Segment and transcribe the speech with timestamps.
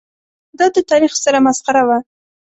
[0.57, 1.97] دا د تاریخ ستره مسخره وه.